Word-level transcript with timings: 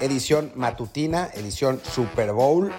Edición 0.00 0.52
matutina, 0.54 1.30
edición 1.34 1.80
Super 1.82 2.32
Bowl. 2.32 2.72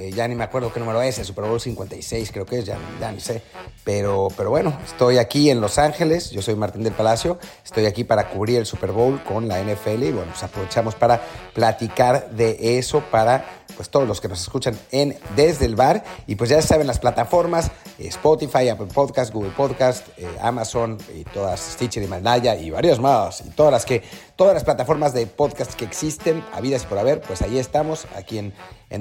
Eh, 0.00 0.10
ya 0.10 0.26
ni 0.26 0.34
me 0.34 0.42
acuerdo 0.42 0.72
qué 0.72 0.80
número 0.80 1.00
es, 1.00 1.16
el 1.20 1.24
Super 1.24 1.44
Bowl 1.44 1.60
56 1.60 2.32
creo 2.32 2.44
que 2.44 2.58
es, 2.58 2.64
ya, 2.64 2.76
ya 3.00 3.12
ni 3.12 3.20
sé. 3.20 3.42
Pero, 3.84 4.28
pero 4.36 4.50
bueno, 4.50 4.76
estoy 4.84 5.18
aquí 5.18 5.48
en 5.48 5.60
Los 5.60 5.78
Ángeles, 5.78 6.30
yo 6.32 6.42
soy 6.42 6.56
Martín 6.56 6.82
del 6.82 6.92
Palacio, 6.92 7.38
estoy 7.64 7.86
aquí 7.86 8.02
para 8.02 8.28
cubrir 8.28 8.58
el 8.58 8.66
Super 8.66 8.90
Bowl 8.90 9.22
con 9.22 9.46
la 9.46 9.62
NFL 9.62 10.02
y 10.02 10.12
bueno, 10.12 10.32
pues 10.32 10.42
aprovechamos 10.42 10.96
para 10.96 11.20
platicar 11.54 12.30
de 12.30 12.78
eso 12.78 13.00
para 13.12 13.55
pues 13.74 13.88
todos 13.88 14.06
los 14.06 14.20
que 14.20 14.28
nos 14.28 14.40
escuchan 14.40 14.78
en 14.90 15.16
Desde 15.34 15.66
el 15.66 15.76
Bar. 15.76 16.04
Y 16.26 16.36
pues 16.36 16.50
ya 16.50 16.60
saben 16.62 16.86
las 16.86 16.98
plataformas, 16.98 17.70
eh, 17.98 18.08
Spotify, 18.08 18.68
Apple 18.68 18.88
Podcast, 18.92 19.32
Google 19.32 19.50
Podcast, 19.50 20.06
eh, 20.16 20.26
Amazon 20.40 20.98
y 21.14 21.24
todas, 21.24 21.60
Stitcher 21.60 22.02
y 22.02 22.06
Malaya 22.06 22.56
y 22.56 22.70
varios 22.70 23.00
más. 23.00 23.42
Y 23.42 23.50
todas 23.50 23.72
las 23.72 23.84
que, 23.84 24.02
todas 24.36 24.54
las 24.54 24.64
plataformas 24.64 25.12
de 25.12 25.26
podcast 25.26 25.74
que 25.74 25.84
existen, 25.84 26.44
habidas 26.52 26.84
y 26.84 26.86
por 26.86 26.98
haber, 26.98 27.20
pues 27.20 27.42
ahí 27.42 27.58
estamos, 27.58 28.06
aquí 28.16 28.38
en, 28.38 28.52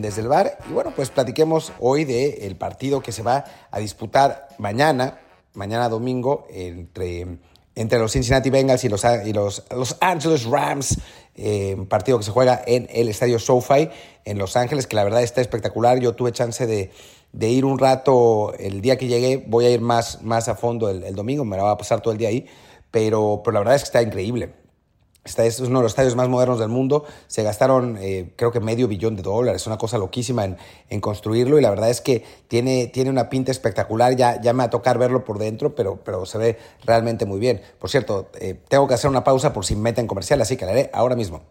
Desde 0.02 0.22
el 0.22 0.28
Bar. 0.28 0.58
Y 0.70 0.74
bueno, 0.74 0.92
pues 0.96 1.10
platiquemos 1.10 1.72
hoy 1.80 2.06
del 2.06 2.42
el 2.42 2.56
partido 2.56 3.02
que 3.02 3.12
se 3.12 3.24
va 3.24 3.46
a 3.72 3.80
disputar 3.80 4.48
mañana, 4.58 5.20
mañana 5.54 5.90
domingo, 5.90 6.48
entre 6.50 7.38
entre 7.76 8.00
los 8.00 8.14
Cincinnati 8.14 8.50
Bengals 8.50 8.84
y 8.86 8.90
los, 8.90 9.04
y 9.26 9.34
los, 9.34 9.64
los 9.70 9.98
Angeles 10.00 10.46
Rams, 10.46 10.98
eh, 11.36 11.76
partido 11.90 12.18
que 12.18 12.24
se 12.24 12.32
juega 12.32 12.62
en 12.66 12.88
el 12.92 13.10
estadio 13.10 13.40
SoFi 13.40 13.90
en 14.24 14.38
Los 14.38 14.56
Ángeles, 14.56 14.88
que 14.88 14.96
la 14.96 15.04
verdad 15.04 15.24
está 15.24 15.42
espectacular. 15.42 16.00
Yo 16.00 16.14
tuve 16.14 16.32
chance 16.32 16.66
de, 16.66 16.92
ir 17.50 17.66
un 17.66 17.78
rato 17.78 18.54
el 18.58 18.82
día 18.82 18.98
que 18.98 19.08
llegué, 19.08 19.44
voy 19.46 19.66
a 19.66 19.70
ir 19.70 19.82
más, 19.82 20.22
más 20.24 20.48
a 20.48 20.56
fondo 20.56 20.90
el, 20.90 21.04
el 21.04 21.16
domingo, 21.16 21.46
me 21.46 21.58
la 21.58 21.64
va 21.64 21.72
a 21.72 21.78
pasar 21.78 22.02
todo 22.02 22.14
el 22.14 22.18
día 22.18 22.30
ahí, 22.30 22.46
pero, 22.92 23.42
pero 23.44 23.54
la 23.54 23.60
verdad 23.60 23.76
es 23.76 23.82
que 23.82 23.88
está 23.88 24.02
increíble. 24.02 24.65
Es 25.26 25.60
uno 25.60 25.80
de 25.80 25.84
los 25.84 25.94
estadios 25.94 26.16
más 26.16 26.30
modernos 26.30 26.60
del 26.60 26.70
mundo. 26.70 27.04
Se 27.26 27.42
gastaron, 27.42 27.98
eh, 28.00 28.32
creo 28.36 28.52
que 28.52 28.60
medio 28.60 28.88
billón 28.88 29.16
de 29.16 29.24
dólares, 29.24 29.66
una 29.66 29.80
cosa 29.80 29.98
loquísima 29.98 30.46
en, 30.46 30.58
en, 30.90 31.02
construirlo. 31.02 31.58
Y 31.58 31.64
la 31.64 31.72
verdad 31.72 31.90
es 31.90 32.00
que 32.00 32.24
tiene, 32.48 32.86
tiene 32.88 33.10
una 33.10 33.28
pinta 33.28 33.52
espectacular. 33.52 34.16
Ya, 34.16 34.40
ya 34.40 34.54
me 34.54 34.60
va 34.60 34.64
a 34.66 34.70
tocar 34.70 35.00
verlo 35.00 35.24
por 35.24 35.40
dentro, 35.40 35.74
pero, 35.74 35.98
pero 36.04 36.28
se 36.28 36.38
ve 36.38 36.60
realmente 36.86 37.26
muy 37.26 37.40
bien. 37.40 37.60
Por 37.80 37.90
cierto, 37.90 38.30
eh, 38.40 38.54
tengo 38.68 38.88
que 38.88 38.94
hacer 38.94 39.10
una 39.10 39.24
pausa 39.24 39.52
por 39.52 39.66
si 39.66 39.76
meten 39.76 40.06
comercial, 40.06 40.40
así 40.42 40.58
que 40.58 40.66
la 40.66 40.74
haré 40.74 40.92
ahora 40.94 41.16
mismo. 41.16 41.42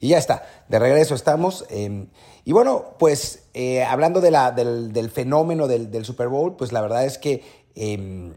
Y 0.00 0.08
ya 0.08 0.18
está, 0.18 0.44
de 0.68 0.78
regreso 0.80 1.14
estamos. 1.14 1.64
Eh, 1.70 2.08
y 2.44 2.52
bueno, 2.52 2.96
pues 2.98 3.44
eh, 3.54 3.84
hablando 3.84 4.20
de 4.20 4.32
la, 4.32 4.50
del, 4.50 4.92
del, 4.92 5.08
fenómeno 5.08 5.68
del, 5.68 5.92
del, 5.92 6.04
Super 6.04 6.26
Bowl, 6.26 6.56
pues 6.56 6.72
la 6.72 6.80
verdad 6.80 7.04
es 7.04 7.16
que, 7.16 7.44
em, 7.76 8.34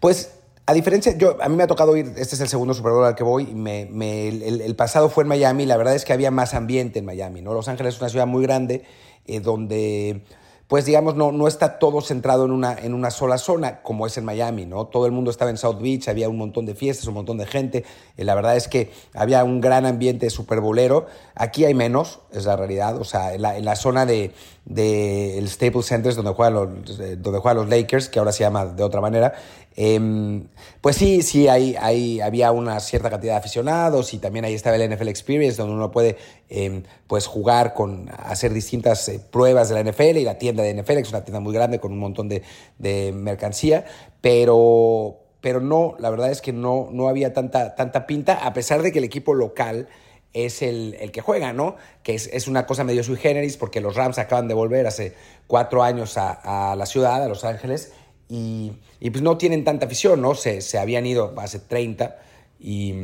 pues 0.00 0.30
a 0.64 0.74
diferencia, 0.74 1.16
yo, 1.16 1.36
a 1.42 1.48
mí 1.48 1.56
me 1.56 1.64
ha 1.64 1.66
tocado 1.66 1.96
ir, 1.96 2.12
este 2.16 2.36
es 2.36 2.40
el 2.40 2.48
segundo 2.48 2.72
Super 2.72 2.92
al 2.92 3.16
que 3.16 3.24
voy, 3.24 3.48
el, 3.50 4.76
pasado 4.76 5.08
fue 5.08 5.24
en 5.24 5.28
Miami, 5.28 5.66
la 5.66 5.76
verdad 5.76 5.94
es 5.96 6.04
que 6.04 6.12
había 6.12 6.30
más 6.30 6.54
ambiente 6.54 7.00
en 7.00 7.04
Miami, 7.04 7.42
¿no? 7.42 7.52
Los 7.52 7.66
Ángeles 7.66 7.94
es 7.94 8.00
una 8.00 8.10
ciudad 8.10 8.28
muy 8.28 8.44
grande, 8.44 8.84
eh, 9.26 9.40
donde, 9.40 10.22
pues 10.68 10.84
digamos, 10.84 11.16
no, 11.16 11.32
no 11.32 11.48
está 11.48 11.80
todo 11.80 12.00
centrado 12.00 12.44
en 12.44 12.52
una, 12.52 12.74
en 12.74 12.94
una 12.94 13.10
sola 13.10 13.38
zona, 13.38 13.82
como 13.82 14.06
es 14.06 14.16
en 14.18 14.24
Miami, 14.24 14.64
¿no? 14.64 14.86
Todo 14.86 15.06
el 15.06 15.12
mundo 15.12 15.32
estaba 15.32 15.50
en 15.50 15.56
South 15.56 15.80
Beach, 15.80 16.06
había 16.06 16.28
un 16.28 16.38
montón 16.38 16.64
de 16.64 16.76
fiestas, 16.76 17.08
un 17.08 17.14
montón 17.14 17.38
de 17.38 17.46
gente, 17.46 17.84
eh, 18.16 18.24
la 18.24 18.36
verdad 18.36 18.56
es 18.56 18.68
que 18.68 18.92
había 19.14 19.42
un 19.42 19.60
gran 19.60 19.84
ambiente 19.84 20.30
super 20.30 20.60
bolero, 20.60 21.06
aquí 21.34 21.64
hay 21.64 21.74
menos, 21.74 22.20
es 22.32 22.44
la 22.44 22.54
realidad, 22.54 23.00
o 23.00 23.04
sea, 23.04 23.34
en 23.34 23.42
la, 23.42 23.74
zona 23.74 24.06
de, 24.06 24.30
de 24.64 25.38
el 25.38 25.48
Staples 25.48 25.86
Center, 25.86 26.14
donde 26.14 26.32
juegan, 26.32 26.54
los, 26.54 26.98
donde 27.20 27.40
juegan 27.40 27.56
los 27.56 27.68
Lakers, 27.68 28.08
que 28.08 28.20
ahora 28.20 28.30
se 28.30 28.44
llama 28.44 28.66
de 28.66 28.84
otra 28.84 29.00
manera, 29.00 29.34
eh, 29.76 30.42
pues 30.80 30.96
sí, 30.96 31.22
sí, 31.22 31.48
hay, 31.48 31.76
hay, 31.80 32.20
había 32.20 32.52
una 32.52 32.78
cierta 32.80 33.08
cantidad 33.08 33.34
de 33.34 33.38
aficionados 33.38 34.12
y 34.14 34.18
también 34.18 34.44
ahí 34.44 34.54
estaba 34.54 34.76
el 34.76 34.90
NFL 34.90 35.08
Experience, 35.08 35.56
donde 35.56 35.74
uno 35.74 35.90
puede 35.90 36.16
eh, 36.50 36.82
pues 37.06 37.26
jugar 37.26 37.74
con, 37.74 38.10
hacer 38.18 38.52
distintas 38.52 39.08
eh, 39.08 39.20
pruebas 39.20 39.68
de 39.68 39.82
la 39.82 39.90
NFL 39.90 40.18
y 40.18 40.24
la 40.24 40.38
tienda 40.38 40.62
de 40.62 40.74
NFL, 40.74 40.94
que 40.94 41.00
es 41.00 41.10
una 41.10 41.24
tienda 41.24 41.40
muy 41.40 41.54
grande 41.54 41.78
con 41.78 41.92
un 41.92 41.98
montón 41.98 42.28
de, 42.28 42.42
de 42.78 43.12
mercancía, 43.12 43.84
pero, 44.20 45.20
pero 45.40 45.60
no, 45.60 45.94
la 45.98 46.10
verdad 46.10 46.30
es 46.30 46.42
que 46.42 46.52
no, 46.52 46.88
no 46.92 47.08
había 47.08 47.32
tanta, 47.32 47.74
tanta 47.74 48.06
pinta, 48.06 48.34
a 48.34 48.52
pesar 48.52 48.82
de 48.82 48.92
que 48.92 48.98
el 48.98 49.04
equipo 49.04 49.34
local 49.34 49.88
es 50.34 50.62
el, 50.62 50.96
el, 50.98 51.12
que 51.12 51.20
juega, 51.20 51.52
¿no? 51.52 51.76
Que 52.02 52.14
es, 52.14 52.26
es, 52.32 52.48
una 52.48 52.66
cosa 52.66 52.84
medio 52.84 53.04
sui 53.04 53.16
generis 53.16 53.58
porque 53.58 53.82
los 53.82 53.96
Rams 53.96 54.18
acaban 54.18 54.48
de 54.48 54.54
volver 54.54 54.86
hace 54.86 55.14
cuatro 55.46 55.82
años 55.82 56.16
a, 56.16 56.72
a 56.72 56.74
la 56.74 56.86
ciudad, 56.86 57.22
a 57.22 57.28
Los 57.28 57.44
Ángeles, 57.44 57.92
y, 58.34 59.10
pues 59.10 59.22
no 59.22 59.36
tienen 59.36 59.62
tanta 59.62 59.84
afición, 59.84 60.22
¿no? 60.22 60.34
Se, 60.34 60.62
se 60.62 60.78
habían 60.78 61.04
ido 61.04 61.34
hace 61.36 61.58
30 61.58 62.16
y 62.58 62.94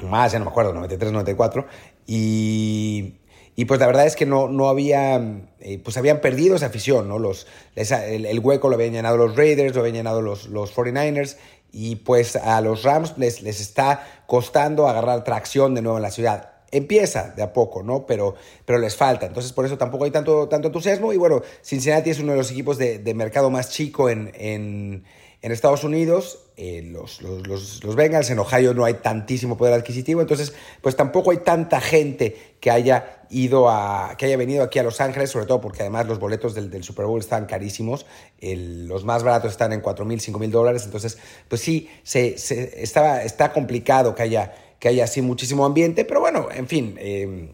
más, 0.00 0.32
ya 0.32 0.40
no 0.40 0.46
me 0.46 0.50
acuerdo, 0.50 0.72
93, 0.72 1.12
94, 1.12 1.64
y, 2.08 3.14
y 3.54 3.64
pues 3.66 3.78
la 3.78 3.86
verdad 3.86 4.06
es 4.06 4.16
que 4.16 4.26
no, 4.26 4.48
no 4.48 4.68
había, 4.68 5.44
eh, 5.60 5.78
pues 5.78 5.96
habían 5.96 6.20
perdido 6.20 6.56
esa 6.56 6.66
afición, 6.66 7.08
¿no? 7.08 7.20
Los, 7.20 7.46
el, 7.76 8.38
hueco 8.40 8.68
lo 8.68 8.74
habían 8.74 8.94
llenado 8.94 9.16
los 9.16 9.36
Raiders, 9.36 9.76
lo 9.76 9.82
habían 9.82 9.94
llenado 9.94 10.22
los, 10.22 10.46
los 10.46 10.74
49ers, 10.74 11.36
y 11.70 11.96
pues 11.96 12.34
a 12.34 12.60
los 12.62 12.82
Rams 12.82 13.16
les, 13.18 13.42
les 13.42 13.60
está 13.60 14.04
costando 14.26 14.88
agarrar 14.88 15.22
tracción 15.22 15.74
de 15.76 15.82
nuevo 15.82 15.98
en 15.98 16.02
la 16.02 16.10
ciudad 16.10 16.51
empieza 16.72 17.34
de 17.36 17.42
a 17.42 17.52
poco, 17.52 17.82
¿no? 17.82 18.06
Pero, 18.06 18.34
pero 18.64 18.78
les 18.78 18.96
falta. 18.96 19.26
Entonces, 19.26 19.52
por 19.52 19.66
eso 19.66 19.78
tampoco 19.78 20.04
hay 20.04 20.10
tanto, 20.10 20.48
tanto 20.48 20.68
entusiasmo. 20.68 21.12
Y 21.12 21.18
bueno, 21.18 21.42
Cincinnati 21.62 22.10
es 22.10 22.18
uno 22.18 22.32
de 22.32 22.38
los 22.38 22.50
equipos 22.50 22.78
de, 22.78 22.98
de 22.98 23.14
mercado 23.14 23.50
más 23.50 23.70
chico 23.70 24.08
en, 24.08 24.32
en, 24.34 25.04
Estados 25.42 25.84
Unidos. 25.84 26.46
Eh, 26.56 26.82
los, 26.82 27.20
los, 27.20 27.46
los, 27.46 27.84
los, 27.84 27.94
Bengals, 27.96 28.30
en 28.30 28.38
Ohio 28.38 28.74
no 28.74 28.84
hay 28.84 28.94
tantísimo 28.94 29.56
poder 29.56 29.74
adquisitivo. 29.74 30.22
Entonces, 30.22 30.54
pues 30.80 30.96
tampoco 30.96 31.30
hay 31.30 31.38
tanta 31.38 31.80
gente 31.80 32.54
que 32.60 32.70
haya 32.70 33.22
ido 33.28 33.68
a, 33.68 34.14
que 34.16 34.26
haya 34.26 34.36
venido 34.36 34.62
aquí 34.62 34.78
a 34.78 34.82
Los 34.82 35.00
Ángeles, 35.00 35.30
sobre 35.30 35.46
todo 35.46 35.60
porque 35.60 35.80
además 35.80 36.06
los 36.06 36.20
boletos 36.20 36.54
del, 36.54 36.84
Super 36.84 37.06
Bowl 37.06 37.18
están 37.18 37.46
carísimos. 37.46 38.06
Los 38.40 39.04
más 39.04 39.24
baratos 39.24 39.50
están 39.50 39.72
en 39.72 39.80
4 39.80 40.04
mil, 40.04 40.20
5 40.20 40.38
mil 40.38 40.50
dólares. 40.50 40.84
Entonces, 40.84 41.18
pues 41.48 41.60
sí, 41.60 41.90
se, 42.02 42.38
se, 42.38 42.82
estaba, 42.82 43.22
está 43.22 43.52
complicado 43.52 44.14
que 44.14 44.22
haya 44.22 44.54
que 44.82 44.88
haya 44.88 45.04
así 45.04 45.22
muchísimo 45.22 45.64
ambiente, 45.64 46.04
pero 46.04 46.18
bueno, 46.18 46.48
en 46.52 46.66
fin, 46.66 46.96
eh, 46.98 47.52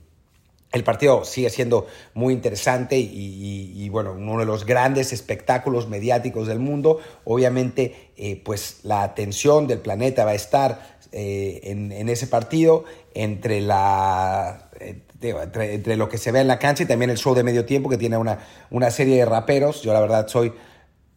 el 0.73 0.83
partido 0.83 1.27
sigue 1.27 1.51
siendo 1.51 1.87
muy 2.15 2.33
interesante 2.33 2.99
y, 2.99 3.87
bueno, 3.91 4.15
uno 4.15 4.39
de 4.39 4.47
los 4.47 4.65
grandes 4.65 5.13
espectáculos 5.13 5.91
mediáticos 5.91 6.49
del 6.49 6.59
mundo. 6.59 7.01
Obviamente, 7.25 8.13
eh, 8.17 8.41
pues 8.43 8.79
la 8.83 9.03
atención 9.03 9.67
del 9.67 9.81
planeta 9.81 10.25
va 10.25 10.31
a 10.31 10.37
estar 10.37 10.99
eh, 11.13 11.61
en, 11.65 12.09
ese 12.09 12.29
partido 12.29 12.85
entre 13.13 13.61
la... 13.61 14.71
Entre, 14.81 15.97
lo 15.97 16.09
que 16.09 16.17
se 16.17 16.33
ve 16.33 16.41
en 16.41 16.49
la 16.49 16.59
cancha 16.59 16.85
y 16.85 16.87
también 16.87 17.11
el 17.11 17.19
show 17.19 17.35
de 17.35 17.43
medio 17.43 17.67
tiempo 17.67 17.91
que 17.91 17.99
tiene 17.99 18.17
una, 18.17 18.39
una 18.71 18.91
serie 18.91 19.17
de 19.17 19.27
raperos. 19.27 19.83
Yo 19.83 19.93
la 19.93 20.01
verdad 20.01 20.29
soy 20.29 20.55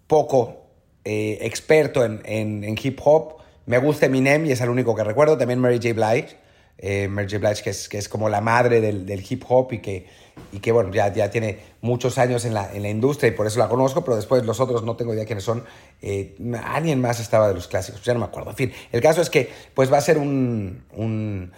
poco 0.07 0.57
experto 1.05 2.03
en 2.03 2.77
hip 2.83 2.99
hop, 3.01 3.40
me 3.71 3.77
gusta 3.77 4.07
Eminem 4.07 4.47
y 4.47 4.51
es 4.51 4.59
el 4.59 4.69
único 4.69 4.93
que 4.93 5.01
recuerdo. 5.05 5.37
También 5.37 5.57
Mary 5.57 5.79
J. 5.81 5.93
Blige. 5.93 6.35
Eh, 6.77 7.07
Mary 7.07 7.29
J. 7.31 7.39
Blige, 7.39 7.63
que 7.63 7.69
es, 7.69 7.87
que 7.87 7.97
es 7.97 8.09
como 8.09 8.27
la 8.27 8.41
madre 8.41 8.81
del, 8.81 9.25
hip 9.29 9.45
hop 9.47 9.71
y 9.71 9.77
que, 9.77 10.07
y 10.51 10.59
que 10.59 10.73
bueno, 10.73 10.91
ya, 10.91 11.13
ya 11.13 11.31
tiene 11.31 11.57
muchos 11.79 12.17
años 12.17 12.43
en 12.43 12.53
la, 12.53 12.69
en 12.73 12.81
la 12.81 12.89
industria 12.89 13.29
y 13.29 13.31
por 13.31 13.47
eso 13.47 13.59
la 13.59 13.69
conozco, 13.69 14.03
pero 14.03 14.17
después 14.17 14.43
los 14.43 14.59
otros 14.59 14.83
no 14.83 14.97
tengo 14.97 15.13
idea 15.13 15.23
quiénes 15.23 15.45
son. 15.45 15.63
Eh, 16.01 16.35
alguien 16.65 16.99
más 16.99 17.21
estaba 17.21 17.47
de 17.47 17.53
los 17.53 17.69
clásicos, 17.69 18.03
ya 18.03 18.13
no 18.13 18.19
me 18.19 18.25
acuerdo. 18.25 18.49
En 18.49 18.57
fin, 18.57 18.73
el 18.91 18.99
caso 18.99 19.21
es 19.21 19.29
que 19.29 19.49
pues 19.73 19.89
va 19.89 19.99
a 19.99 20.01
ser 20.01 20.17
un, 20.17 20.83
un 20.93 21.53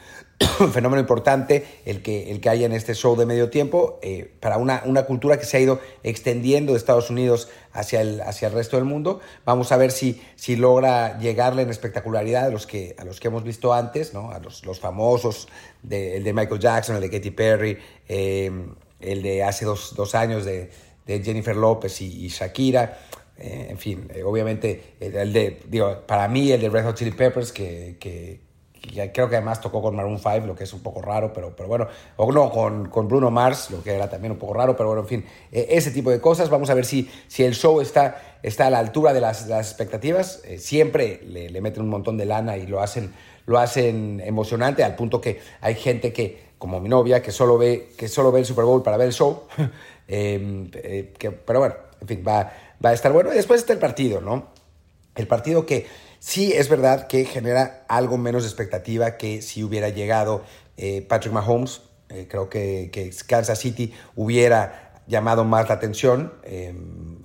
fenómeno 0.74 1.00
importante 1.00 1.66
el 1.86 2.01
que, 2.01 2.31
el 2.31 2.40
que 2.42 2.50
en 2.50 2.72
este 2.72 2.94
show 2.94 3.16
de 3.16 3.25
medio 3.25 3.50
tiempo 3.50 4.00
eh, 4.01 4.31
para 4.40 4.57
una, 4.57 4.84
una 4.86 5.04
cultura 5.04 5.38
que 5.40 5.45
se 5.45 5.57
ha 5.57 5.60
ido 5.60 5.80
extendiendo 6.04 6.74
de 6.74 6.78
Estados 6.78 7.10
Unidos 7.10 7.50
hacia 7.72 8.01
el, 8.01 8.22
hacia 8.22 8.48
el 8.48 8.54
resto 8.54 8.78
del 8.78 8.86
mundo. 8.86 9.19
Vamos 9.45 9.72
a 9.72 9.78
ver 9.78 9.92
si, 9.92 10.22
si 10.36 10.56
logra 10.56 11.18
llegarle 11.19 11.63
en 11.63 11.69
espectacularidad 11.69 12.45
a 12.45 12.50
los 12.50 12.68
que, 12.68 12.95
a 12.98 13.06
los 13.06 13.19
que 13.19 13.28
hemos 13.28 13.44
visto 13.44 13.74
antes, 13.74 14.13
¿no? 14.13 14.31
a 14.31 14.40
los, 14.40 14.66
los 14.66 14.80
famosos, 14.80 15.48
de, 15.81 16.18
el 16.18 16.24
de 16.24 16.34
Michael 16.34 16.60
Jackson, 16.60 16.96
el 16.96 17.01
de 17.01 17.10
Katy 17.10 17.31
Perry, 17.31 17.78
eh, 18.07 18.51
el 19.00 19.22
de 19.22 19.44
hace 19.44 19.66
dos, 19.66 19.94
dos 19.96 20.16
años 20.16 20.46
de, 20.46 20.69
de, 21.06 21.22
Jennifer 21.24 21.56
López 21.56 22.01
y, 22.01 22.28
Shakira. 22.28 23.00
Eh, 23.38 23.68
en 23.72 23.78
fin, 23.78 24.07
obviamente, 24.24 24.96
el 25.00 25.34
de, 25.34 25.60
digo, 25.68 26.04
para 26.06 26.28
mí 26.28 26.51
el 26.51 26.62
de 26.62 26.69
Red 26.69 26.86
Hot 26.86 26.96
Chili 26.96 27.12
Peppers, 27.12 27.51
que, 27.51 28.39
creo 29.14 29.30
que 29.30 29.36
además 29.38 29.62
tocó 29.62 29.82
con 29.82 29.96
Maroon 29.96 30.20
5, 30.20 30.46
lo 30.46 30.56
que 30.56 30.66
es 30.66 30.74
un 30.74 30.82
poco 30.82 31.02
raro, 31.02 31.32
pero, 31.32 31.56
pero 31.56 31.70
bueno, 31.70 31.88
o 32.18 32.32
no, 32.32 32.52
con, 32.52 32.90
con 32.90 33.08
Bruno 33.08 33.32
Mars, 33.32 33.72
lo 33.72 33.82
que 33.82 33.94
era 33.94 34.10
también 34.10 34.32
un 34.32 34.38
poco 34.38 34.54
raro, 34.54 34.76
pero 34.76 34.90
bueno, 34.90 35.04
en 35.04 35.08
fin, 35.08 35.26
eh, 35.52 35.68
ese 35.70 35.92
tipo 35.92 36.12
de 36.12 36.20
cosas. 36.20 36.50
Vamos 36.50 36.70
a 36.70 36.74
ver 36.74 36.86
si, 36.86 37.10
si 37.28 37.44
el 37.44 37.56
show 37.56 37.80
está, 37.80 38.40
está 38.44 38.68
a 38.68 38.70
la 38.70 38.80
altura 38.80 39.14
de 39.14 39.22
las, 39.22 39.50
expectativas. 39.50 40.42
Eh, 40.46 40.58
siempre 40.58 41.22
le, 41.26 41.62
meten 41.62 41.84
un 41.84 41.90
montón 41.90 42.18
de 42.18 42.26
lana 42.26 42.58
y 42.58 42.68
lo 42.68 42.82
hacen, 42.82 43.14
lo 43.46 43.58
hacen 43.58 44.22
emocionante, 44.24 44.84
al 44.84 44.96
punto 44.96 45.22
que 45.22 45.40
hay 45.62 45.76
gente 45.76 46.12
que, 46.12 46.52
como 46.58 46.80
mi 46.80 46.90
novia, 46.90 47.22
que 47.22 47.32
solo 47.32 47.58
ve, 47.58 47.90
que 47.98 48.10
solo 48.10 48.32
ve 48.32 48.42
el 48.42 48.46
Super 48.46 48.66
Bowl 48.66 48.84
para 48.84 48.98
ver 48.98 49.08
el 49.08 49.14
show. 49.14 49.44
eh, 50.08 51.14
que, 51.18 51.32
pero 51.32 51.60
bueno, 51.60 51.76
en 52.02 52.08
fin, 52.08 52.24
va, 52.28 52.52
va 52.84 52.90
a 52.90 52.94
estar 52.94 53.14
bueno. 53.14 53.32
Y 53.32 53.36
después 53.36 53.62
está 53.62 53.72
el 53.72 53.80
partido, 53.80 54.20
¿no? 54.20 54.48
El 55.16 55.28
partido 55.28 55.66
que 55.66 55.86
Sí, 56.25 56.54
es 56.54 56.70
verdad 56.70 57.08
que 57.08 57.25
genera 57.25 57.84
algo 57.90 58.18
menos 58.18 58.44
de 58.44 58.48
expectativa 58.48 59.18
que 59.18 59.42
si 59.42 59.62
hubiera 59.62 59.90
llegado 59.90 60.42
eh, 60.78 61.02
Patrick 61.02 61.34
Mahomes. 61.34 61.81
Eh, 62.08 62.28
creo 62.30 62.50
que, 62.50 63.12
Kansas 63.28 63.60
City 63.60 63.94
hubiera 64.16 65.02
llamado 65.06 65.44
más 65.44 65.68
la 65.68 65.75
atención. 65.75 66.31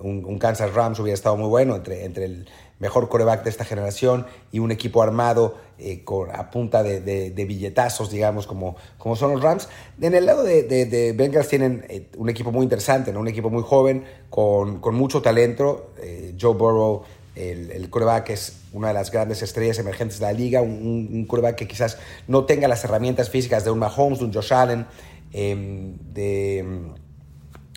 Un, 0.01 0.25
un, 0.25 0.37
Kansas 0.37 0.73
Rams 0.73 0.99
hubiera 0.99 1.13
estado 1.13 1.37
muy 1.37 1.47
bueno 1.47 1.77
entre, 1.77 2.03
entre 2.03 2.25
el 2.25 2.49
mejor 2.79 3.07
coreback 3.07 3.45
de 3.45 3.49
esta 3.49 3.63
generación 3.63 4.25
y 4.51 4.59
un 4.59 4.69
equipo 4.69 5.01
armado 5.01 5.55
eh, 5.77 6.03
con, 6.03 6.29
a 6.35 6.51
punta 6.51 6.83
de, 6.83 7.45
billetazos, 7.47 8.11
digamos, 8.11 8.47
como, 8.47 8.75
como 8.97 9.15
son 9.15 9.31
los 9.31 9.41
Rams. 9.41 9.69
En 10.01 10.13
el 10.13 10.25
lado 10.25 10.43
de, 10.43 11.13
Bengals 11.15 11.47
tienen 11.47 12.09
un 12.17 12.27
equipo 12.27 12.51
muy 12.51 12.63
interesante, 12.63 13.15
un 13.15 13.29
equipo 13.29 13.49
muy 13.49 13.63
joven, 13.63 14.03
con, 14.29 14.81
con 14.81 14.93
mucho 14.93 15.21
talento. 15.21 15.93
Joe 16.39 16.53
Burrow, 16.53 17.03
el, 17.39 17.71
el, 17.71 17.89
coreback, 17.89 18.29
es 18.29 18.57
una 18.73 18.89
de 18.89 18.93
las 18.93 19.11
grandes 19.11 19.41
estrellas 19.41 19.79
emergentes 19.79 20.19
de 20.19 20.25
la 20.25 20.33
liga, 20.33 20.61
un, 20.61 21.09
un 21.11 21.25
coreback 21.25 21.55
que 21.55 21.67
quizás 21.67 21.97
no 22.27 22.45
tenga 22.45 22.67
las 22.67 22.83
herramientas 22.83 23.29
físicas 23.29 23.63
de 23.63 23.71
un 23.71 23.79
Mahomes, 23.79 24.19
de 24.19 24.25
un 24.25 24.33
Josh 24.33 24.53
Allen, 24.53 24.85
em, 25.31 25.97
de... 26.13 26.65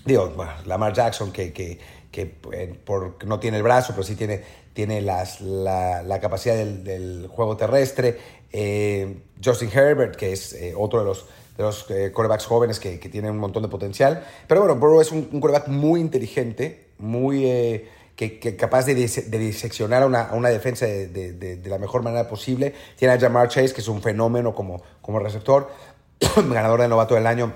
Digo, 0.05 0.33
bueno, 0.37 0.53
Lamar 0.67 0.93
Jackson, 0.93 1.31
que, 1.31 1.53
que, 1.53 1.79
que 2.11 2.27
por, 2.27 3.25
no 3.25 3.39
tiene 3.39 3.59
el 3.59 3.63
brazo, 3.63 3.93
pero 3.93 4.03
sí 4.03 4.17
tiene 4.17 4.43
tiene 4.73 5.03
las, 5.03 5.41
la, 5.41 6.03
la, 6.03 6.21
capacidad 6.21 6.57
del, 6.57 7.29
juego 7.29 7.57
terrestre. 7.57 8.19
Eh, 8.53 9.23
Justin 9.43 9.71
Herbert, 9.73 10.17
que 10.17 10.33
es 10.33 10.53
eh, 10.55 10.75
otro 10.77 11.01
de 11.01 11.05
los, 11.05 11.27
de 11.57 11.63
los 11.63 11.91
eh, 11.91 12.11
quarterbacks 12.13 12.47
jóvenes 12.47 12.81
que, 12.81 12.99
que, 12.99 13.09
tiene 13.09 13.31
un 13.31 13.39
montón 13.39 13.63
de 13.63 13.69
potencial. 13.69 14.25
Pero 14.47 14.63
bueno, 14.63 14.77
Burrow 14.77 15.01
es 15.01 15.13
un, 15.13 15.29
un 15.31 15.41
quarterback 15.41 15.69
muy 15.69 16.01
inteligente, 16.01 16.89
muy 16.99 17.47
eh, 17.47 17.89
que, 18.17 18.57
capaz 18.57 18.87
de, 18.87 18.95
diseccionar 18.95 20.03
a 20.03 20.07
una, 20.07 20.33
una 20.33 20.49
defensa 20.49 20.87
de, 20.87 21.09
de, 21.09 21.57
de, 21.57 21.71
la 21.71 21.79
mejor 21.79 22.03
manera 22.03 22.29
posible. 22.29 22.75
Tiene 22.97 23.15
a 23.15 23.19
Jamar 23.19 23.49
Chase, 23.49 23.75
que 23.75 23.81
es 23.81 23.89
un 23.89 24.03
fenómeno 24.03 24.55
como, 24.55 24.83
como 25.01 25.19
receptor, 25.19 25.71
ganador 26.37 26.81
de 26.81 26.89
novato 26.89 27.15
del 27.15 27.27
año 27.27 27.53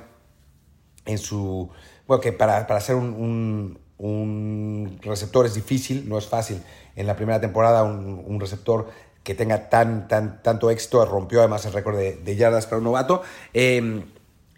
en 1.05 1.19
su... 1.19 1.71
Bueno, 2.07 2.21
que 2.21 2.33
para, 2.33 2.67
para 2.67 2.81
ser 2.81 2.97
un, 2.97 3.79
un, 3.99 4.99
receptor 5.03 5.47
es 5.47 5.55
difícil, 5.55 6.09
no 6.09 6.19
es 6.19 6.27
fácil 6.27 6.63
en 6.95 7.07
la 7.07 7.17
primera 7.17 7.41
temporada 7.41 7.83
un, 7.83 8.41
receptor 8.41 8.89
que 9.25 9.35
tenga 9.35 9.69
tan, 9.69 10.07
tan, 10.07 10.41
tanto 10.43 10.71
éxito, 10.71 11.05
rompió 11.05 11.41
además 11.41 11.67
el 11.67 11.73
récord 11.73 11.97
de, 11.97 12.37
yardas 12.37 12.67
para 12.67 12.79
un 12.79 12.85
novato. 12.85 13.23
Em, 13.53 14.05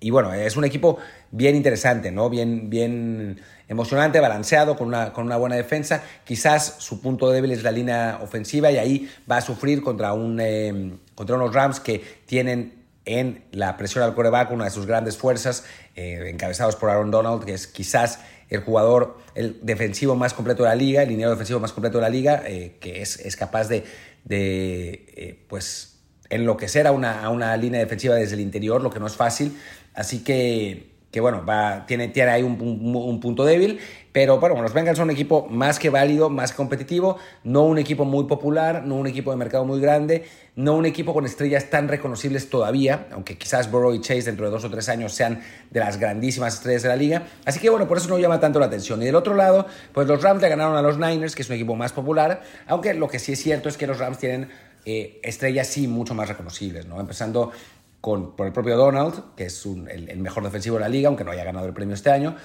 y 0.00 0.10
bueno, 0.10 0.32
es 0.32 0.56
un 0.56 0.64
equipo 0.64 0.98
bien 1.30 1.56
interesante, 1.56 2.10
¿no? 2.12 2.30
Bien, 2.30 2.70
bien 2.70 3.40
emocionante, 3.68 4.20
balanceado, 4.20 4.76
con 4.76 4.88
una, 4.88 5.12
con 5.12 5.26
una 5.26 5.36
buena 5.36 5.56
defensa. 5.56 6.02
Quizás 6.24 6.76
su 6.78 7.00
punto 7.00 7.30
débil 7.30 7.50
es 7.50 7.62
la 7.62 7.72
línea 7.72 8.18
ofensiva 8.22 8.70
y 8.70 8.78
ahí 8.78 9.10
va 9.30 9.38
a 9.38 9.40
sufrir 9.40 9.82
contra, 9.82 10.12
un, 10.12 10.40
em, 10.40 10.98
contra 11.14 11.36
unos 11.36 11.52
Rams 11.52 11.80
que 11.80 12.02
tienen 12.26 12.78
en 13.04 13.44
la 13.52 13.76
presión 13.76 14.04
al 14.04 14.14
coreback 14.14 14.50
una 14.50 14.64
de 14.64 14.70
sus 14.70 14.86
grandes 14.86 15.16
fuerzas, 15.16 15.64
eh, 15.96 16.28
encabezados 16.28 16.76
por 16.76 16.90
Aaron 16.90 17.10
Donald, 17.10 17.44
que 17.44 17.54
es 17.54 17.66
quizás 17.66 18.20
el 18.50 18.60
jugador, 18.60 19.18
el 19.34 19.58
defensivo 19.62 20.14
más 20.14 20.34
completo 20.34 20.62
de 20.62 20.68
la 20.68 20.74
liga, 20.74 21.02
el 21.02 21.08
lineal 21.08 21.30
defensivo 21.30 21.58
más 21.58 21.72
completo 21.72 21.98
de 21.98 22.02
la 22.02 22.08
liga, 22.10 22.42
eh, 22.46 22.76
que 22.80 23.02
es, 23.02 23.18
es, 23.20 23.36
capaz 23.36 23.68
de, 23.68 23.84
de 24.24 25.06
eh, 25.16 25.44
pues, 25.48 25.97
enloquecer 26.30 26.86
a 26.86 26.92
una, 26.92 27.22
a 27.22 27.30
una 27.30 27.56
línea 27.56 27.80
defensiva 27.80 28.14
desde 28.14 28.34
el 28.34 28.40
interior, 28.40 28.82
lo 28.82 28.90
que 28.90 29.00
no 29.00 29.06
es 29.06 29.16
fácil. 29.16 29.56
Así 29.94 30.22
que, 30.22 30.90
que 31.10 31.20
bueno, 31.20 31.44
va, 31.44 31.86
tiene, 31.86 32.08
tiene 32.08 32.30
ahí 32.30 32.42
un, 32.42 32.60
un, 32.60 32.94
un, 32.94 33.20
punto 33.20 33.44
débil, 33.44 33.80
pero 34.12 34.38
bueno, 34.38 34.60
los 34.60 34.74
Bengals 34.74 34.98
son 34.98 35.08
un 35.08 35.14
equipo 35.14 35.46
más 35.48 35.78
que 35.78 35.90
válido, 35.90 36.28
más 36.28 36.52
competitivo, 36.52 37.16
no 37.44 37.64
un 37.64 37.78
equipo 37.78 38.04
muy 38.04 38.24
popular, 38.24 38.84
no 38.84 38.96
un 38.96 39.06
equipo 39.06 39.30
de 39.30 39.36
mercado 39.36 39.64
muy 39.64 39.80
grande, 39.80 40.24
no 40.54 40.74
un 40.74 40.86
equipo 40.86 41.14
con 41.14 41.24
estrellas 41.24 41.70
tan 41.70 41.88
reconocibles 41.88 42.50
todavía, 42.50 43.06
aunque 43.12 43.38
quizás 43.38 43.70
Burrow 43.70 43.94
y 43.94 44.00
Chase 44.00 44.24
dentro 44.24 44.44
de 44.44 44.50
dos 44.50 44.64
o 44.64 44.70
tres 44.70 44.88
años 44.88 45.12
sean 45.12 45.40
de 45.70 45.80
las 45.80 45.98
grandísimas 45.98 46.54
estrellas 46.54 46.82
de 46.82 46.88
la 46.88 46.96
liga. 46.96 47.22
Así 47.44 47.60
que 47.60 47.70
bueno, 47.70 47.86
por 47.88 47.96
eso 47.96 48.08
no 48.08 48.18
llama 48.18 48.40
tanto 48.40 48.58
la 48.58 48.66
atención. 48.66 49.00
Y 49.00 49.06
del 49.06 49.14
otro 49.14 49.34
lado, 49.34 49.66
pues 49.92 50.08
los 50.08 50.20
Rams 50.20 50.42
le 50.42 50.48
ganaron 50.48 50.76
a 50.76 50.82
los 50.82 50.98
Niners, 50.98 51.34
que 51.34 51.42
es 51.42 51.48
un 51.48 51.54
equipo 51.54 51.76
más 51.76 51.92
popular, 51.92 52.42
aunque 52.66 52.92
lo 52.92 53.08
que 53.08 53.18
sí 53.18 53.32
es 53.32 53.42
cierto 53.42 53.68
es 53.68 53.76
que 53.76 53.86
los 53.86 53.98
Rams 53.98 54.18
tienen 54.18 54.48
eh, 54.84 55.20
estrellas 55.22 55.66
sí 55.66 55.88
mucho 55.88 56.14
más 56.14 56.28
reconocibles, 56.28 56.86
¿no? 56.86 57.00
Empezando 57.00 57.52
con, 58.00 58.36
por 58.36 58.46
el 58.46 58.52
propio 58.52 58.76
Donald, 58.76 59.34
que 59.36 59.46
es 59.46 59.66
el, 59.66 60.18
mejor 60.18 60.44
defensivo 60.44 60.76
de 60.76 60.80
la 60.80 60.88
liga, 60.88 61.08
aunque 61.08 61.24
no 61.24 61.30
haya 61.30 61.44
ganado 61.44 61.66
el 61.66 61.74
premio 61.74 61.94
este 61.94 62.10
año. 62.10 62.36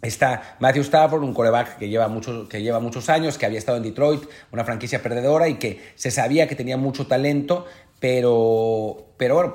Está 0.00 0.56
Matthew 0.60 0.82
Stafford, 0.82 1.24
un 1.24 1.34
coreback 1.34 1.76
que 1.78 1.88
lleva, 1.88 2.08
que 2.48 2.62
lleva 2.62 2.78
muchos 2.78 3.08
años, 3.08 3.36
que 3.36 3.46
había 3.46 3.58
estado 3.58 3.78
en 3.78 3.82
Detroit, 3.82 4.22
una 4.52 4.64
franquicia 4.64 5.02
perdedora 5.02 5.48
y 5.48 5.54
que 5.54 5.80
se 5.96 6.10
sabía 6.10 6.46
que 6.46 6.54
tenía 6.54 6.76
mucho 6.76 7.08
talento, 7.08 7.66
pero, 8.00 9.08
pero 9.16 9.34
bueno, 9.34 9.52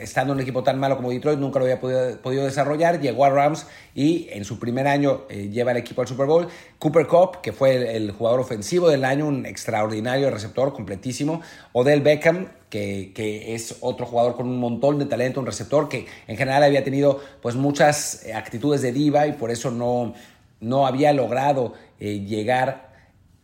estando 0.00 0.32
en 0.32 0.38
un 0.38 0.42
equipo 0.42 0.64
tan 0.64 0.78
malo 0.78 0.96
como 0.96 1.10
Detroit, 1.10 1.38
nunca 1.38 1.60
lo 1.60 1.66
había 1.66 1.80
podido, 1.80 2.44
desarrollar. 2.44 3.00
Llegó 3.00 3.24
a 3.24 3.30
Rams 3.30 3.66
y 3.94 4.26
en 4.30 4.44
su 4.44 4.58
primer 4.58 4.88
año 4.88 5.22
eh, 5.28 5.50
lleva 5.50 5.70
el 5.70 5.76
equipo 5.76 6.00
al 6.00 6.08
Super 6.08 6.26
Bowl. 6.26 6.48
Cooper 6.80 7.06
Cup, 7.06 7.40
que 7.42 7.52
fue 7.52 7.96
el, 7.96 8.10
jugador 8.10 8.40
ofensivo 8.40 8.88
del 8.88 9.04
año, 9.04 9.26
un 9.26 9.46
extraordinario 9.46 10.30
receptor, 10.30 10.72
completísimo. 10.72 11.42
Odell 11.72 12.00
Beckham, 12.00 12.48
que, 12.70 13.12
que, 13.14 13.54
es 13.54 13.76
otro 13.80 14.04
jugador 14.04 14.34
con 14.34 14.48
un 14.48 14.58
montón 14.58 14.98
de 14.98 15.06
talento, 15.06 15.38
un 15.38 15.46
receptor 15.46 15.88
que 15.88 16.06
en 16.26 16.36
general 16.36 16.64
había 16.64 16.82
tenido 16.82 17.20
pues 17.40 17.54
muchas 17.54 18.26
actitudes 18.34 18.82
de 18.82 18.90
diva 18.90 19.28
y 19.28 19.32
por 19.34 19.52
eso 19.52 19.70
no, 19.70 20.14
no 20.60 20.86
había 20.86 21.12
logrado 21.12 21.74
eh, 22.00 22.20
llegar 22.20 22.85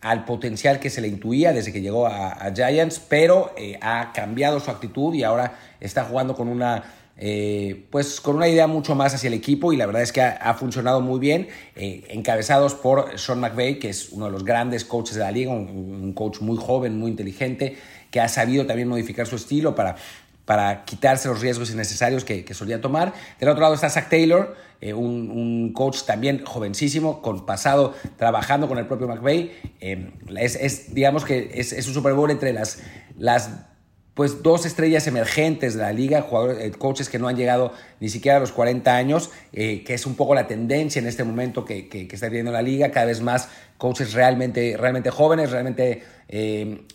al 0.03 0.25
potencial 0.25 0.81
que 0.81 0.91
se 0.91 1.01
le 1.01 1.09
intuía 1.09 1.53
desde 1.53 1.73
que 1.73 1.81
llegó 1.81 2.07
a, 2.07 2.53
Giants, 2.55 3.01
pero 3.09 3.55
eh, 3.57 3.79
ha 3.81 4.13
cambiado 4.13 4.61
su 4.61 4.71
actitud 4.71 5.15
y 5.15 5.23
ahora 5.23 5.59
está 5.81 6.05
jugando 6.05 6.35
con 6.35 6.49
una, 6.49 6.83
eh, 7.17 7.87
pues 7.89 8.21
con 8.21 8.35
una 8.35 8.49
idea 8.49 8.67
mucho 8.67 8.97
más 8.97 9.15
hacia 9.15 9.29
el 9.29 9.35
equipo 9.35 9.73
y 9.73 9.77
la 9.77 9.87
verdad 9.87 10.03
es 10.03 10.13
que 10.13 10.21
ha, 10.21 10.55
funcionado 10.55 11.01
muy 11.01 11.21
bien, 11.21 11.49
eh, 11.77 12.05
encabezados 12.09 12.75
por 12.75 13.17
Sean 13.17 13.39
McVay, 13.39 13.79
que 13.79 13.91
es 13.91 14.11
uno 14.11 14.27
de 14.27 14.33
los 14.33 14.45
grandes 14.45 14.85
coaches 14.85 15.15
de 15.15 15.21
la 15.21 15.31
liga, 15.31 15.53
un 15.53 16.13
coach 16.15 16.41
muy 16.41 16.57
joven, 16.57 16.99
muy 16.99 17.13
inteligente, 17.13 17.79
que 18.11 18.21
ha 18.21 18.29
sabido 18.29 18.67
también 18.67 18.89
modificar 18.89 19.29
su 19.29 19.37
estilo 19.37 19.77
para 19.77 19.97
para 20.45 20.85
quitarse 20.85 21.29
los 21.29 21.41
riesgos 21.41 21.71
innecesarios 21.71 22.25
que, 22.25 22.53
solía 22.55 22.81
tomar. 22.81 23.13
Del 23.39 23.49
otro 23.49 23.63
lado 23.63 23.75
está 23.75 23.89
Zach 23.89 24.09
Taylor, 24.09 24.57
eh, 24.81 24.93
un, 24.93 25.73
coach 25.73 26.03
también 26.03 26.45
jovencísimo, 26.45 27.23
con 27.23 27.47
pasado 27.47 27.95
trabajando 28.17 28.69
con 28.69 28.79
el 28.79 28.87
propio 28.87 29.07
McVay. 29.07 29.53
Eh, 29.81 30.11
es, 30.37 30.95
digamos 30.95 31.25
que 31.25 31.51
es, 31.55 31.87
un 31.87 31.95
Super 31.95 32.15
Bowl 32.15 32.31
entre 32.31 32.53
las, 32.53 32.81
las 33.17 33.51
pues, 34.15 34.43
dos 34.43 34.67
estrellas 34.67 35.07
emergentes 35.07 35.75
de 35.75 35.83
la 35.83 35.93
liga, 35.93 36.23
jugadores, 36.23 36.59
eh, 36.59 36.73
coaches 36.73 37.09
que 37.09 37.21
no 37.21 37.29
han 37.29 37.37
llegado 37.37 37.73
ni 38.01 38.09
siquiera 38.09 38.39
a 38.39 38.41
los 38.41 38.51
40 38.51 38.97
años, 38.97 39.31
que 39.53 39.85
es 39.87 40.07
un 40.07 40.17
poco 40.17 40.35
la 40.35 40.49
tendencia 40.49 40.99
en 40.99 41.07
este 41.07 41.23
momento 41.23 41.65
que, 41.65 41.89
que, 41.89 42.09
está 42.11 42.27
viviendo 42.27 42.51
la 42.51 42.63
liga, 42.63 42.91
cada 42.91 43.07
vez 43.07 43.21
más 43.21 43.49
coaches 43.79 44.13
realmente, 44.13 44.77
realmente 44.77 45.11
jóvenes, 45.11 45.53
realmente 45.53 46.03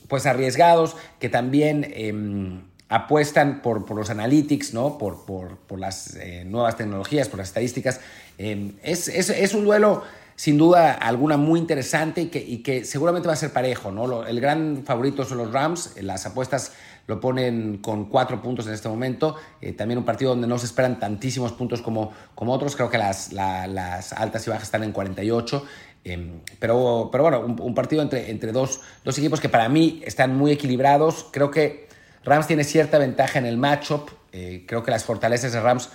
pues 0.09 0.25
arriesgados, 0.25 0.97
que 1.19 1.29
también 1.29 1.89
em, 1.95 2.61
apuestan 2.89 3.61
por, 3.61 3.85
por, 3.85 3.97
los 3.97 4.09
analytics, 4.09 4.73
¿no? 4.73 4.97
por, 4.97 5.25
por, 5.25 5.57
por 5.57 5.79
las 5.79 6.15
eh, 6.15 6.45
nuevas 6.45 6.77
tecnologías, 6.77 7.27
por 7.27 7.39
las 7.39 7.49
estadísticas. 7.49 7.99
Eh, 8.37 8.73
es, 8.83 9.07
es, 9.07 9.29
es, 9.29 9.53
un 9.53 9.65
duelo 9.65 10.03
sin 10.35 10.57
duda 10.57 10.93
alguna 10.93 11.35
muy 11.35 11.59
interesante 11.59 12.21
y 12.21 12.27
que, 12.27 12.39
y 12.39 12.59
que 12.59 12.85
seguramente 12.85 13.27
va 13.27 13.33
a 13.33 13.37
ser 13.37 13.51
parejo. 13.51 13.91
¿no? 13.91 14.25
El 14.25 14.39
gran 14.39 14.83
favorito 14.85 15.25
son 15.25 15.39
los 15.39 15.51
Rams, 15.51 15.95
las 16.01 16.25
apuestas 16.25 16.71
lo 17.07 17.19
ponen 17.19 17.77
con 17.77 18.05
cuatro 18.05 18.41
puntos 18.41 18.67
en 18.67 18.73
este 18.73 18.87
momento. 18.87 19.35
Eh, 19.61 19.73
también 19.73 19.97
un 19.97 20.05
partido 20.05 20.31
donde 20.31 20.47
no 20.47 20.59
se 20.59 20.65
esperan 20.65 20.99
tantísimos 20.99 21.53
puntos 21.53 21.81
como, 21.81 22.11
como 22.35 22.53
otros. 22.53 22.75
Creo 22.75 22.89
que 22.89 22.97
las, 22.97 23.33
la, 23.33 23.65
las 23.65 24.13
altas 24.13 24.45
y 24.45 24.49
bajas 24.49 24.63
están 24.63 24.83
en 24.83 24.91
48. 24.91 25.65
Eh, 26.03 26.41
pero, 26.59 27.09
pero 27.11 27.23
bueno, 27.23 27.39
un, 27.41 27.59
un, 27.59 27.73
partido 27.73 28.01
entre, 28.01 28.29
entre 28.29 28.51
dos, 28.51 28.81
dos 29.03 29.17
equipos 29.17 29.39
que 29.39 29.49
para 29.49 29.67
mí 29.69 30.01
están 30.05 30.37
muy 30.37 30.51
equilibrados. 30.51 31.27
Creo 31.31 31.49
que 31.49 31.86
Rams 32.27 32.45
tiene 32.45 32.65
cierta 32.65 32.97
ventaja 32.97 33.39
en 33.39 33.45
el 33.45 33.57
matchup. 33.57 34.09
Eh, 34.33 34.65
creo 34.67 34.83
que 34.83 34.91
las 34.91 35.05
fortalezas 35.05 35.53
de 35.53 35.61
Rams 35.61 35.89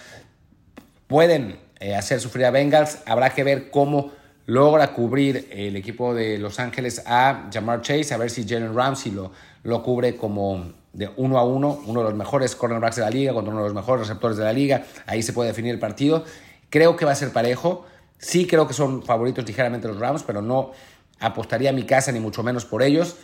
pueden 1.07 1.59
eh, 1.79 1.95
hacer 1.95 2.21
sufrir 2.21 2.47
a 2.47 2.51
Bengals. 2.51 3.01
Habrá 3.05 3.31
que 3.31 3.45
ver 3.45 3.71
cómo 3.71 4.13
logra 4.47 4.95
cubrir 4.95 5.47
el 5.53 5.77
equipo 5.77 6.15
de 6.15 6.39
Los 6.39 6.59
Ángeles 6.59 7.03
a 7.05 7.51
Jamar 7.53 7.83
Chase, 7.83 8.15
a 8.15 8.17
ver 8.17 8.31
si 8.31 8.49
Jalen 8.49 8.75
Ramsey 8.75 9.13
lo, 9.13 9.31
lo 9.63 9.83
cubre 9.83 10.17
como 10.17 10.73
de 10.95 11.11
uno 11.17 11.39
a 11.39 11.45
uno, 11.45 11.83
uno 11.87 12.01
de 12.01 12.09
los 12.09 12.15
mejores 12.15 12.57
cornerbacks 12.57 12.97
de 12.97 13.03
la 13.03 13.11
liga 13.11 13.35
contra 13.35 13.53
uno 13.53 13.63
de 13.63 13.69
los 13.69 13.75
mejores 13.75 14.09
receptores 14.09 14.39
de 14.39 14.45
la 14.45 14.55
liga. 14.55 14.85
Ahí 15.07 15.23
se 15.23 15.35
puede 15.35 15.51
definir 15.51 15.73
el 15.75 15.79
partido. 15.79 16.25
Creo 16.71 16.97
que 16.97 17.05
va 17.05 17.13
a 17.13 17.15
ser 17.15 17.31
parejo. 17.31 17.85
Sí 18.17 18.47
creo 18.47 18.67
que 18.67 18.73
son 18.73 19.03
favoritos 19.03 19.47
ligeramente 19.47 19.87
los 19.87 19.99
Rams, 19.99 20.23
pero 20.23 20.41
no 20.41 20.73
apostaría 21.21 21.71
a 21.71 21.73
mi 21.75 21.83
casa 21.83 22.11
ni 22.11 22.21
mucho 22.21 22.43
menos 22.43 22.65
por 22.65 22.83
ellos. 22.83 23.17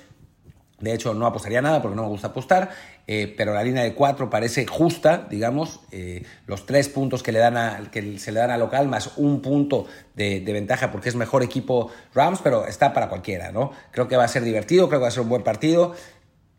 De 0.80 0.94
hecho, 0.94 1.12
no 1.12 1.26
apostaría 1.26 1.61
nada 1.61 1.82
porque 1.82 1.97
no 1.97 2.02
me 2.02 2.08
gusta 2.08 2.28
apostar, 2.28 2.70
eh, 3.08 3.35
pero 3.37 3.52
la 3.52 3.64
línea 3.64 3.82
de 3.82 3.94
4 3.94 4.30
parece 4.30 4.64
justa, 4.66 5.26
digamos. 5.28 5.80
Eh, 5.90 6.25
los 6.47 6.66
tres 6.66 6.88
puntos 6.88 7.25
que, 7.25 7.32
le 7.32 7.40
dan 7.40 7.56
a, 7.56 7.90
que 7.90 8.18
se 8.18 8.30
le 8.30 8.38
dan 8.38 8.50
al 8.50 8.61
local, 8.61 8.87
más 8.87 9.16
un 9.16 9.42
punto 9.42 9.87
de, 10.14 10.40
ventaja 10.40 10.92
porque 10.92 11.08
es 11.08 11.16
mejor 11.16 11.42
equipo 11.42 11.90
Rams, 12.14 12.40
pero 12.42 12.66
está 12.66 12.92
para 12.92 13.08
cualquiera, 13.08 13.50
¿no? 13.50 13.73
Creo 13.90 14.06
que 14.06 14.16
va 14.16 14.25
a 14.25 14.28
ser 14.28 14.44
divertido, 14.44 14.88
creo 14.88 15.00
que 15.00 15.02
va 15.02 15.08
a 15.08 15.12
ser 15.12 15.23
un 15.23 15.28
buen 15.28 15.42
partido. 15.42 15.94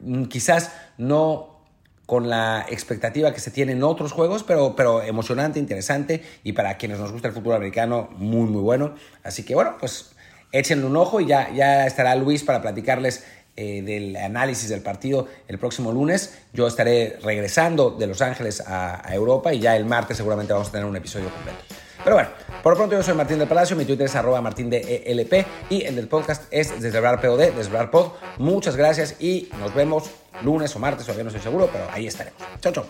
Mm, 0.01 0.25
quizás 0.25 0.73
no 0.97 1.59
con 2.05 2.27
la 2.27 2.65
expectativa 2.67 3.31
que 3.33 3.39
se 3.39 3.51
tiene 3.51 3.71
en 3.71 3.83
otros 3.83 4.11
juegos, 4.11 4.43
pero, 4.43 4.75
pero 4.75 5.01
emocionante, 5.03 5.59
interesante 5.59 6.23
y 6.43 6.53
para 6.53 6.75
quienes 6.75 6.99
nos 6.99 7.11
gusta 7.11 7.29
el 7.29 7.33
fútbol 7.35 7.53
americano, 7.53 8.09
muy, 8.17 8.49
muy 8.49 8.61
bueno. 8.61 8.95
Así 9.23 9.43
que 9.43 9.55
bueno, 9.55 9.77
pues 9.79 10.11
échenle 10.51 10.85
un 10.85 10.97
ojo 10.97 11.21
y 11.21 11.27
ya, 11.27 11.51
ya 11.53 11.85
estará 11.85 12.15
Luis 12.15 12.43
para 12.43 12.61
platicarles 12.61 13.25
eh, 13.61 13.81
del 13.81 14.15
análisis 14.15 14.69
del 14.69 14.81
partido 14.81 15.27
el 15.49 15.59
próximo 15.59 15.91
lunes. 15.91 16.33
Yo 16.53 16.65
estaré 16.65 17.19
regresando 17.21 17.91
de 17.91 18.07
Los 18.07 18.21
Ángeles 18.21 18.63
a, 18.65 19.03
Europa 19.13 19.53
y 19.53 19.59
ya 19.59 19.75
el 19.75 19.83
martes 19.83 20.15
seguramente 20.15 20.53
vamos 20.53 20.69
a 20.69 20.71
tener 20.71 20.85
un 20.85 20.95
episodio 20.95 21.29
completo. 21.29 21.57
Pero 22.01 22.15
bueno, 22.15 22.29
por 22.63 22.71
lo 22.71 22.77
pronto 22.77 22.95
yo 22.95 23.03
soy 23.03 23.15
Martín 23.15 23.37
del 23.37 23.49
Palacio, 23.49 23.75
mi 23.75 23.83
Twitter 23.83 24.05
es 24.05 24.15
arroba 24.15 24.39
martín 24.39 24.69
de 24.69 25.03
ELP 25.05 25.45
y 25.69 25.83
el 25.83 25.97
del 25.97 26.07
podcast 26.07 26.43
es 26.51 26.81
Desdebrar 26.81 27.19
POD, 27.19 27.89
Pod. 27.91 28.11
Muchas 28.37 28.77
gracias 28.77 29.17
y 29.19 29.49
nos 29.59 29.75
vemos 29.75 30.09
lunes 30.41 30.73
o 30.77 30.79
martes, 30.79 31.05
todavía 31.05 31.25
no 31.25 31.29
estoy 31.29 31.43
seguro, 31.43 31.69
pero 31.69 31.85
ahí 31.91 32.07
estaremos. 32.07 32.41
Chao, 32.61 32.71
chao. 32.71 32.85